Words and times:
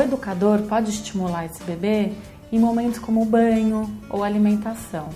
educador 0.00 0.60
pode 0.62 0.90
estimular 0.90 1.46
esse 1.46 1.62
bebê 1.64 2.12
em 2.52 2.58
momentos 2.58 2.98
como 2.98 3.24
banho 3.24 3.90
ou 4.10 4.22
alimentação. 4.22 5.08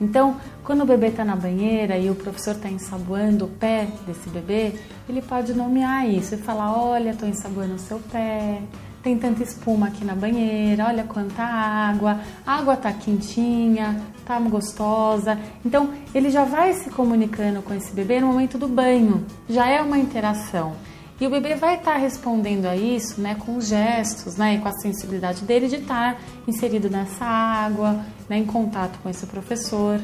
Então, 0.00 0.36
quando 0.64 0.82
o 0.82 0.86
bebê 0.86 1.08
está 1.08 1.24
na 1.24 1.36
banheira 1.36 1.96
e 1.96 2.10
o 2.10 2.14
professor 2.14 2.52
está 2.52 2.68
ensaboando 2.68 3.44
o 3.44 3.48
pé 3.48 3.86
desse 4.06 4.28
bebê, 4.28 4.72
ele 5.08 5.22
pode 5.22 5.54
nomear 5.54 6.08
isso 6.08 6.34
e 6.34 6.38
falar: 6.38 6.76
Olha, 6.76 7.10
estou 7.10 7.28
ensaboando 7.28 7.74
o 7.74 7.78
seu 7.78 7.98
pé, 7.98 8.60
tem 9.02 9.16
tanta 9.18 9.42
espuma 9.42 9.88
aqui 9.88 10.04
na 10.04 10.14
banheira, 10.14 10.86
olha 10.86 11.04
quanta 11.04 11.42
água, 11.42 12.20
a 12.46 12.56
água 12.56 12.76
tá 12.76 12.92
quentinha, 12.92 14.02
tá 14.24 14.38
gostosa. 14.40 15.38
Então, 15.64 15.90
ele 16.14 16.30
já 16.30 16.44
vai 16.44 16.72
se 16.72 16.90
comunicando 16.90 17.62
com 17.62 17.74
esse 17.74 17.92
bebê 17.92 18.20
no 18.20 18.28
momento 18.28 18.58
do 18.58 18.66
banho, 18.66 19.24
já 19.48 19.68
é 19.68 19.80
uma 19.80 19.98
interação. 19.98 20.72
E 21.20 21.26
o 21.26 21.30
bebê 21.30 21.54
vai 21.54 21.76
estar 21.76 21.92
tá 21.92 21.96
respondendo 21.96 22.66
a 22.66 22.74
isso, 22.74 23.20
né, 23.20 23.36
com 23.36 23.56
os 23.56 23.68
gestos, 23.68 24.36
né, 24.36 24.56
e 24.56 24.58
com 24.58 24.68
a 24.68 24.72
sensibilidade 24.72 25.42
dele 25.44 25.68
de 25.68 25.76
estar 25.76 26.14
tá 26.14 26.20
inserido 26.46 26.90
nessa 26.90 27.24
água, 27.24 28.04
né, 28.28 28.38
em 28.38 28.44
contato 28.44 28.98
com 29.00 29.08
esse 29.08 29.24
professor, 29.26 30.00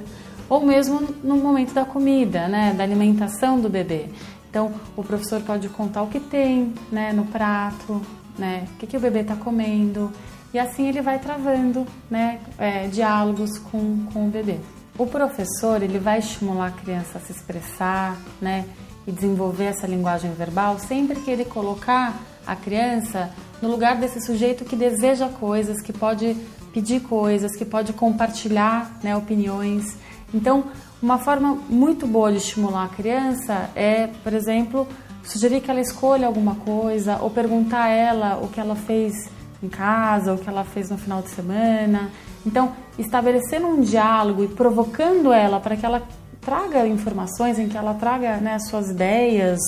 ou 0.48 0.64
mesmo 0.64 1.00
no 1.22 1.36
momento 1.36 1.74
da 1.74 1.84
comida, 1.84 2.46
né, 2.46 2.72
da 2.74 2.84
alimentação 2.84 3.60
do 3.60 3.68
bebê. 3.68 4.06
Então, 4.48 4.72
o 4.96 5.02
professor 5.02 5.40
pode 5.42 5.68
contar 5.68 6.02
o 6.02 6.06
que 6.06 6.20
tem, 6.20 6.74
né, 6.92 7.12
no 7.12 7.24
prato, 7.24 8.00
né, 8.38 8.66
o 8.74 8.78
que, 8.78 8.86
que 8.86 8.96
o 8.96 9.00
bebê 9.00 9.20
está 9.20 9.34
comendo, 9.34 10.12
e 10.52 10.58
assim 10.58 10.88
ele 10.88 11.00
vai 11.00 11.18
travando, 11.18 11.86
né, 12.08 12.40
é, 12.58 12.86
diálogos 12.86 13.58
com, 13.58 14.04
com 14.12 14.26
o 14.26 14.30
bebê. 14.30 14.58
O 14.98 15.06
professor 15.06 15.82
ele 15.82 15.98
vai 15.98 16.18
estimular 16.18 16.66
a 16.66 16.70
criança 16.70 17.18
a 17.18 17.20
se 17.20 17.32
expressar, 17.32 18.16
né, 18.40 18.64
e 19.10 19.12
desenvolver 19.12 19.64
essa 19.64 19.86
linguagem 19.86 20.32
verbal 20.32 20.78
sempre 20.78 21.20
que 21.20 21.30
ele 21.30 21.44
colocar 21.44 22.14
a 22.46 22.54
criança 22.54 23.30
no 23.60 23.68
lugar 23.68 23.96
desse 23.96 24.24
sujeito 24.24 24.64
que 24.64 24.76
deseja 24.76 25.28
coisas, 25.28 25.82
que 25.82 25.92
pode 25.92 26.36
pedir 26.72 27.00
coisas, 27.00 27.54
que 27.56 27.64
pode 27.64 27.92
compartilhar 27.92 28.98
né, 29.02 29.16
opiniões. 29.16 29.96
Então, 30.32 30.64
uma 31.02 31.18
forma 31.18 31.58
muito 31.68 32.06
boa 32.06 32.30
de 32.30 32.38
estimular 32.38 32.84
a 32.84 32.88
criança 32.88 33.68
é, 33.74 34.06
por 34.22 34.32
exemplo, 34.32 34.86
sugerir 35.24 35.60
que 35.60 35.70
ela 35.70 35.80
escolha 35.80 36.26
alguma 36.26 36.54
coisa 36.54 37.18
ou 37.20 37.30
perguntar 37.30 37.84
a 37.84 37.88
ela 37.88 38.36
o 38.36 38.48
que 38.48 38.60
ela 38.60 38.76
fez 38.76 39.28
em 39.62 39.68
casa, 39.68 40.32
o 40.32 40.38
que 40.38 40.48
ela 40.48 40.64
fez 40.64 40.88
no 40.88 40.96
final 40.96 41.20
de 41.20 41.30
semana. 41.30 42.10
Então, 42.46 42.72
estabelecendo 42.96 43.66
um 43.66 43.80
diálogo 43.80 44.44
e 44.44 44.48
provocando 44.48 45.32
ela 45.32 45.58
para 45.58 45.76
que 45.76 45.84
ela 45.84 46.02
traga 46.50 46.84
informações, 46.84 47.60
em 47.60 47.68
que 47.68 47.76
ela 47.76 47.94
traga 47.94 48.38
né, 48.38 48.54
as 48.54 48.66
suas 48.66 48.90
ideias 48.90 49.60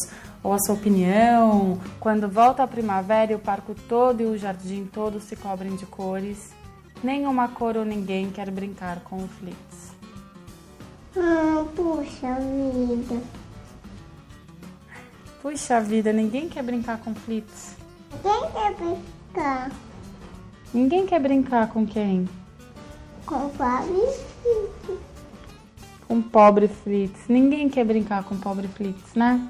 ou 0.42 0.52
a 0.52 0.58
sua 0.58 0.74
opinião. 0.74 1.78
Quando 2.00 2.28
volta 2.28 2.64
a 2.64 2.66
primavera 2.66 3.30
e 3.30 3.36
o 3.36 3.38
parque 3.38 3.72
todo 3.88 4.20
e 4.20 4.24
o 4.24 4.36
jardim 4.36 4.90
todo 4.92 5.20
se 5.20 5.36
cobrem 5.36 5.76
de 5.76 5.86
cores, 5.86 6.50
nenhuma 7.00 7.46
cor 7.46 7.76
ou 7.76 7.84
ninguém 7.84 8.32
quer 8.32 8.50
brincar 8.50 8.98
com 9.04 9.14
o 9.14 9.28
Flitz. 9.28 9.92
Ah, 11.16 11.64
puxa 11.76 12.34
vida. 12.40 13.22
Puxa 15.40 15.80
vida, 15.80 16.12
ninguém 16.12 16.48
quer 16.48 16.64
brincar 16.64 16.98
com 16.98 17.14
Flitz. 17.14 17.76
Quem 18.22 18.50
quer 18.50 18.74
brincar? 18.74 19.70
Ninguém 20.74 21.06
quer 21.06 21.20
brincar 21.20 21.68
com 21.68 21.86
quem? 21.86 22.28
Com 23.24 23.46
o 23.46 23.50
Fábio 23.50 24.02
com 26.12 26.20
pobre 26.20 26.68
Fritz. 26.68 27.20
Ninguém 27.26 27.70
quer 27.70 27.86
brincar 27.86 28.22
com 28.24 28.36
pobre 28.36 28.68
Fritz, 28.68 29.14
né? 29.14 29.48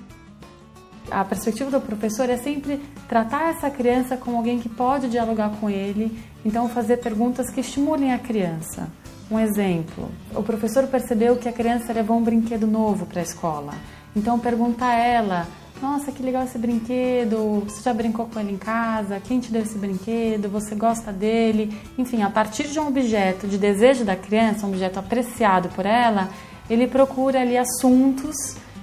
A 1.10 1.24
perspectiva 1.24 1.68
do 1.72 1.80
professor 1.80 2.30
é 2.30 2.36
sempre 2.36 2.80
tratar 3.08 3.50
essa 3.50 3.68
criança 3.68 4.16
como 4.16 4.36
alguém 4.36 4.60
que 4.60 4.68
pode 4.68 5.08
dialogar 5.08 5.50
com 5.60 5.68
ele, 5.68 6.16
então 6.44 6.68
fazer 6.68 6.98
perguntas 6.98 7.50
que 7.50 7.60
estimulem 7.60 8.12
a 8.12 8.18
criança. 8.18 8.88
Um 9.28 9.40
exemplo: 9.40 10.08
o 10.36 10.42
professor 10.44 10.86
percebeu 10.86 11.34
que 11.34 11.48
a 11.48 11.52
criança 11.52 11.92
levou 11.92 12.16
um 12.16 12.22
brinquedo 12.22 12.68
novo 12.68 13.06
para 13.06 13.18
a 13.18 13.24
escola, 13.24 13.74
então 14.14 14.38
pergunta 14.38 14.84
a 14.84 14.94
ela: 14.94 15.48
Nossa, 15.82 16.12
que 16.12 16.22
legal 16.22 16.44
esse 16.44 16.58
brinquedo, 16.58 17.64
você 17.66 17.82
já 17.82 17.92
brincou 17.92 18.26
com 18.26 18.38
ele 18.38 18.52
em 18.52 18.56
casa? 18.56 19.18
Quem 19.18 19.40
te 19.40 19.50
deu 19.50 19.62
esse 19.62 19.76
brinquedo? 19.76 20.48
Você 20.48 20.76
gosta 20.76 21.12
dele? 21.12 21.76
Enfim, 21.98 22.22
a 22.22 22.30
partir 22.30 22.68
de 22.68 22.78
um 22.78 22.86
objeto 22.86 23.48
de 23.48 23.58
desejo 23.58 24.04
da 24.04 24.14
criança, 24.14 24.64
um 24.64 24.68
objeto 24.68 25.00
apreciado 25.00 25.68
por 25.70 25.84
ela, 25.84 26.30
ele 26.68 26.86
procura 26.86 27.40
ali 27.40 27.56
assuntos 27.56 28.36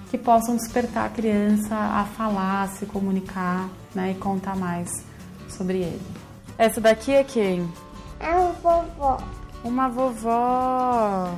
que 0.09 0.17
possam 0.17 0.56
despertar 0.56 1.06
a 1.06 1.09
criança 1.09 1.75
a 1.75 2.06
falar, 2.06 2.63
a 2.63 2.67
se 2.67 2.85
comunicar 2.85 3.69
né, 3.94 4.12
e 4.12 4.16
contar 4.16 4.56
mais 4.56 4.90
sobre 5.47 5.79
ele. 5.79 6.01
Essa 6.57 6.81
daqui 6.81 7.13
é 7.13 7.23
quem? 7.23 7.72
É 8.19 8.35
um 8.35 8.51
vovó. 8.53 9.18
Uma 9.63 9.88
vovó. 9.88 11.34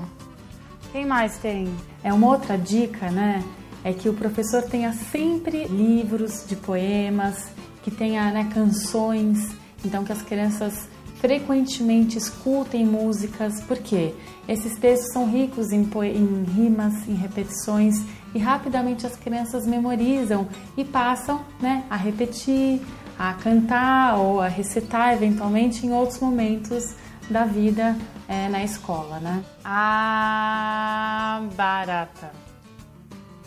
Quem 0.91 1.06
mais 1.06 1.38
tem? 1.38 1.74
É 2.03 2.13
uma 2.13 2.28
outra 2.28 2.57
dica, 2.57 3.09
né? 3.12 3.44
É 3.84 3.94
que 3.94 4.09
o 4.09 4.13
professor 4.13 4.63
tenha 4.63 4.94
sempre 4.94 5.66
livros 5.66 6.46
de 6.47 6.56
poemas, 6.56 7.47
que 7.84 7.90
tenha 7.90 8.31
né, 8.31 8.50
canções, 8.53 9.56
então 9.84 10.03
que 10.03 10.12
as 10.12 10.22
crianças 10.22 10.88
frequentemente 11.22 12.18
escutem 12.18 12.84
músicas, 12.84 13.62
porque 13.68 14.14
esses 14.48 14.76
textos 14.80 15.14
são 15.14 15.30
ricos 15.30 15.72
em, 15.72 15.84
em, 15.84 16.44
rimas, 16.44 17.08
em 17.08 17.14
repetições 17.14 17.96
e 18.34 18.40
rapidamente 18.40 19.06
as 19.06 19.16
crianças 19.16 19.68
memorizam 19.68 20.50
e 20.76 20.84
passam 20.84 21.46
né, 21.60 21.86
a 21.92 21.96
repetir, 21.96 22.81
a 23.20 23.36
cantar 23.36 24.18
ou 24.18 24.42
a 24.42 24.48
recitar 24.48 25.14
eventualmente 25.14 25.86
em 25.86 25.94
outros 25.94 26.20
momentos 26.20 26.96
da 27.30 27.46
vida 27.46 27.96
é, 28.28 28.50
na 28.50 28.64
escola. 28.64 29.20
Né? 29.20 29.44
A 29.64 31.44
barata 31.56 32.31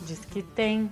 diz 0.06 0.20
que 0.24 0.42
tem. 0.42 0.88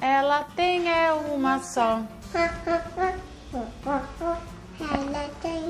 Ela 0.00 0.44
tem 0.56 0.88
é 0.88 1.12
uma 1.12 1.58
só. 1.58 2.00
Ela 4.80 5.28
tem 5.42 5.60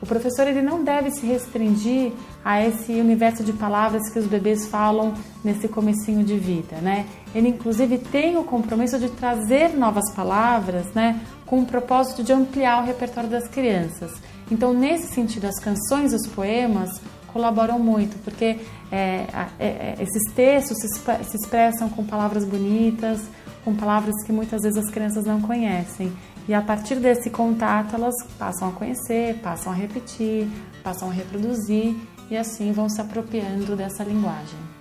O 0.00 0.06
professor 0.06 0.46
ele 0.46 0.62
não 0.62 0.84
deve 0.84 1.10
se 1.10 1.26
restringir 1.26 2.12
a 2.44 2.64
esse 2.64 2.92
universo 2.92 3.42
de 3.42 3.52
palavras 3.52 4.08
que 4.12 4.18
os 4.18 4.26
bebês 4.26 4.66
falam 4.68 5.14
nesse 5.44 5.66
comecinho 5.68 6.24
de 6.24 6.38
vida, 6.38 6.76
né? 6.76 7.06
Ele 7.34 7.48
inclusive 7.48 7.98
tem 7.98 8.36
o 8.36 8.44
compromisso 8.44 8.98
de 8.98 9.10
trazer 9.10 9.76
novas 9.76 10.14
palavras, 10.14 10.86
né, 10.94 11.20
com 11.44 11.60
o 11.60 11.66
propósito 11.66 12.22
de 12.22 12.32
ampliar 12.32 12.82
o 12.82 12.86
repertório 12.86 13.28
das 13.28 13.48
crianças. 13.48 14.12
Então, 14.50 14.72
nesse 14.72 15.12
sentido, 15.12 15.46
as 15.46 15.58
canções, 15.60 16.12
os 16.12 16.26
poemas 16.28 17.00
colaboram 17.32 17.78
muito, 17.78 18.18
porque 18.22 18.58
é, 18.90 19.26
é, 19.58 19.64
é, 19.64 19.94
esses 20.00 20.32
textos 20.34 20.78
se, 20.78 20.88
se 20.88 21.36
expressam 21.36 21.88
com 21.88 22.04
palavras 22.04 22.44
bonitas, 22.44 23.20
com 23.64 23.74
palavras 23.74 24.14
que 24.24 24.32
muitas 24.32 24.62
vezes 24.62 24.78
as 24.78 24.90
crianças 24.90 25.24
não 25.24 25.40
conhecem. 25.40 26.12
E 26.48 26.54
a 26.54 26.60
partir 26.60 26.96
desse 26.96 27.30
contato, 27.30 27.94
elas 27.94 28.14
passam 28.38 28.68
a 28.68 28.72
conhecer, 28.72 29.38
passam 29.40 29.72
a 29.72 29.74
repetir, 29.74 30.48
passam 30.82 31.10
a 31.10 31.12
reproduzir 31.12 31.94
e 32.30 32.36
assim 32.36 32.72
vão 32.72 32.88
se 32.88 33.00
apropriando 33.00 33.76
dessa 33.76 34.02
linguagem. 34.02 34.79